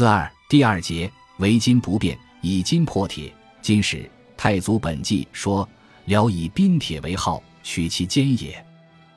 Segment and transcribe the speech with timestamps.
[0.00, 3.30] 四二第二节为金不变，以金破铁。
[3.60, 5.68] 金史太祖本纪说：
[6.06, 8.64] 辽以冰铁为号，取其坚也。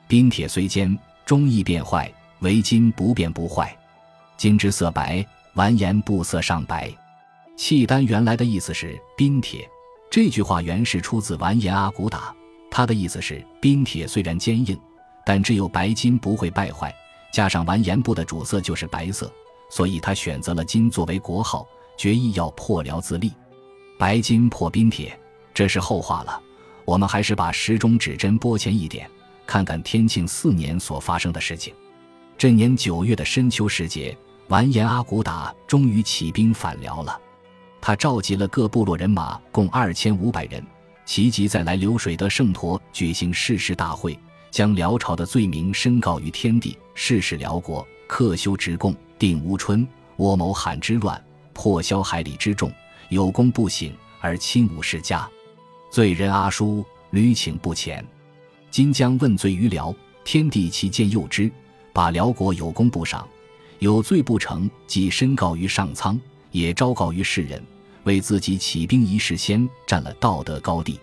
[0.06, 0.94] 冰铁虽坚，
[1.24, 2.06] 终易变坏；
[2.40, 3.74] 为金不变不坏。
[4.36, 5.24] 金之色白，
[5.54, 6.92] 完颜不色上白。
[7.56, 9.66] 契丹原来的意思是冰铁。
[10.10, 12.36] 这句话原是出自完颜阿骨打，
[12.70, 14.78] 他的意思是冰铁虽然坚硬，
[15.24, 16.94] 但只有白金不会败坏。
[17.32, 19.32] 加上完颜部的主色就是白色。
[19.74, 21.66] 所以他选择了金作为国号，
[21.96, 23.32] 决意要破辽自立。
[23.98, 25.18] 白金破冰铁，
[25.52, 26.40] 这是后话了。
[26.84, 29.10] 我们还是把时钟指针拨前一点，
[29.44, 31.74] 看看天庆四年所发生的事情。
[32.38, 34.16] 这年九月的深秋时节，
[34.46, 37.20] 完颜阿骨打终于起兵反辽了。
[37.80, 40.64] 他召集了各部落人马，共二千五百人，
[41.04, 44.16] 齐集在来流水的圣陀举行誓师大会，
[44.52, 48.94] 将辽朝的罪名申告于天地，誓使辽国克修直贡。
[49.16, 49.86] 定乌春，
[50.18, 52.70] 倭谋罕之乱，破销海里之众，
[53.08, 53.90] 有功不省
[54.20, 55.26] 而亲无世家，
[55.88, 58.04] 罪人阿叔屡请不前，
[58.70, 61.50] 今将问罪于辽，天地其见诱之，
[61.92, 63.26] 把辽国有功不赏，
[63.78, 67.62] 有罪不成，即申告于上苍，也昭告于世人，
[68.02, 71.00] 为自己起兵一事先占了道德高地。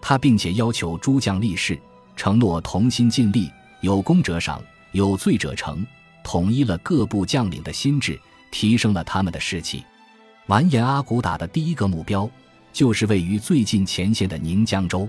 [0.00, 1.78] 他并且要求诸将立誓，
[2.16, 3.48] 承诺同心尽力，
[3.82, 4.60] 有功者赏，
[4.92, 5.84] 有罪者惩。
[6.22, 8.18] 统一了各部将领的心智，
[8.50, 9.84] 提升了他们的士气。
[10.46, 12.28] 完颜阿骨打的第一个目标，
[12.72, 15.08] 就是位于最近前线的宁江州，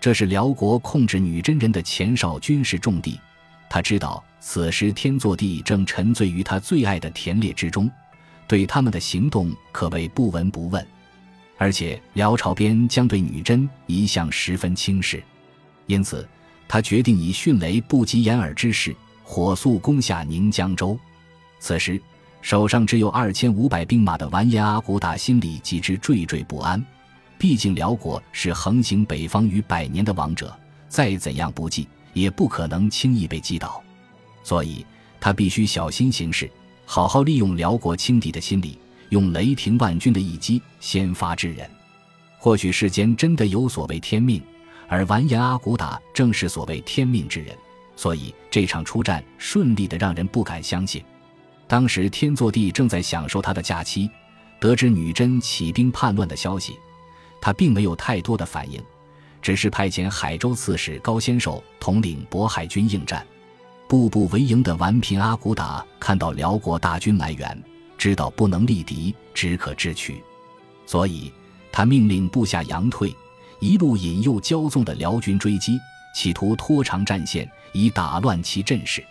[0.00, 3.20] 这是辽国控制女真人的前哨军事重地。
[3.68, 7.90] 他知道此时天祚帝正沉醉于他最爱的田猎之中，
[8.46, 10.86] 对他们的行动可谓不闻不问。
[11.58, 15.22] 而且辽朝边将对女真一向十分轻视，
[15.86, 16.28] 因此
[16.66, 18.94] 他决定以迅雷不及掩耳之势。
[19.24, 20.98] 火速攻下宁江州，
[21.58, 22.00] 此时
[22.40, 26.84] 手上只有二千五百兵马的完颜阿骨打心里极之惴惴不安。
[27.38, 30.56] 毕竟辽国是横行北方逾百年的王者，
[30.88, 33.82] 再怎样不济，也不可能轻易被击倒。
[34.44, 34.84] 所以
[35.20, 36.50] 他必须小心行事，
[36.84, 41.68] 好好利用辽国轻敌的心理，用雷霆万钧的一击先发制人。
[42.38, 44.42] 或许世间真的有所谓天命，
[44.88, 47.56] 而完颜阿骨打正是所谓天命之人。
[47.94, 51.02] 所以这场出战顺利的让人不敢相信。
[51.66, 54.10] 当时天祚帝正在享受他的假期，
[54.60, 56.78] 得知女真起兵叛乱的消息，
[57.40, 58.82] 他并没有太多的反应，
[59.40, 63.26] 只是派遣海州刺史高仙寿统领渤海军应战。
[63.88, 67.62] 步步为营的顽贫阿骨打看到辽国大军来援，
[67.98, 70.22] 知道不能力敌，只可智取，
[70.86, 71.32] 所以
[71.70, 73.14] 他命令部下佯退，
[73.60, 75.78] 一路引诱骄纵的辽军追击。
[76.12, 79.04] 企图拖长战线，以打乱其阵势。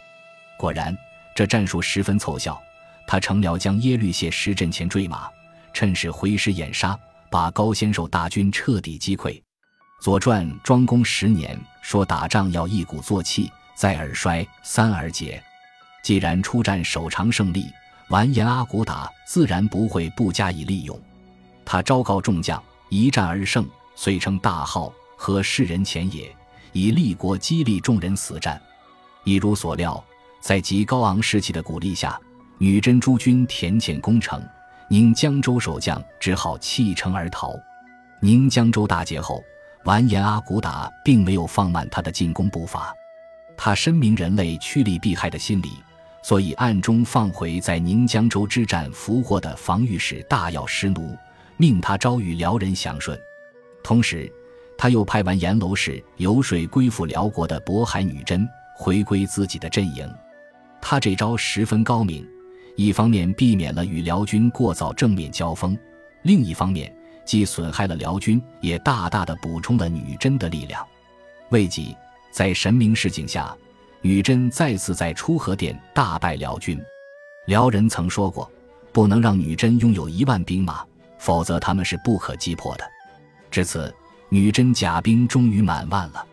[0.57, 0.95] 果然，
[1.35, 2.61] 这战术十分凑效。
[3.07, 5.29] 他乘辽将耶律谢石阵前追马，
[5.73, 6.97] 趁势回师掩杀，
[7.29, 9.31] 把高仙寿大军彻底击溃。
[9.99, 15.43] 《左传》庄公十年说：“打仗要一鼓作气，再而衰，三而竭。”
[16.03, 17.65] 既然出战首长胜利，
[18.09, 20.99] 完颜阿骨打自然不会不加以利用。
[21.65, 26.33] 他昭告众将：“一战而胜，遂称大号，和世人前也。”
[26.73, 28.61] 以立国激励众人死战，
[29.23, 30.03] 一如所料，
[30.39, 32.19] 在极高昂士气的鼓励下，
[32.57, 34.41] 女真诸军田浅攻城，
[34.89, 37.53] 宁江州守将只好弃城而逃。
[38.21, 39.43] 宁江州大捷后，
[39.83, 42.93] 完颜阿骨打并没有放慢他的进攻步伐，
[43.57, 45.71] 他深明人类趋利避害的心理，
[46.23, 51.17] 所以暗中放回在宁江州之战俘获的防御使大药师奴，
[51.57, 53.19] 命他招谕辽人降顺，
[53.83, 54.31] 同时。
[54.81, 60.11] 他又派完阎楼使游说归附辽国的渤海女真回归自己的阵营，
[60.81, 62.27] 他这招十分高明，
[62.75, 65.77] 一方面避免了与辽军过早正面交锋，
[66.23, 66.91] 另一方面
[67.23, 70.83] 既损害了辽军，也大大的补充了女真的力量。
[71.49, 71.95] 未几，
[72.31, 73.55] 在神明示警下，
[74.01, 76.83] 女真再次在出河店大败辽军。
[77.45, 78.51] 辽人曾说过，
[78.91, 80.83] 不能让女真拥有一万兵马，
[81.19, 82.83] 否则他们是不可击破的。
[83.51, 83.93] 至此。
[84.33, 86.25] 女真甲兵终于满万了。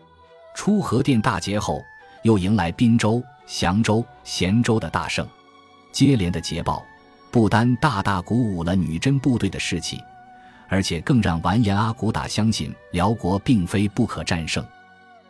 [0.55, 1.83] 出河店大捷后，
[2.23, 5.27] 又迎来滨州、祥州、咸州的大胜，
[5.91, 6.81] 接连的捷报
[7.29, 10.01] 不单大大鼓舞了女真部队的士气，
[10.69, 14.65] 而且更让完颜阿骨打相信辽国并非不可战胜。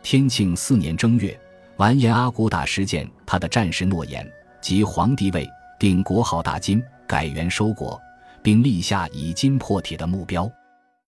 [0.00, 1.36] 天庆四年正月，
[1.76, 4.24] 完颜阿骨打实践他的战时诺言，
[4.60, 5.44] 即皇帝位，
[5.76, 8.00] 定国号大金，改元收国，
[8.44, 10.48] 并立下以金破铁的目标。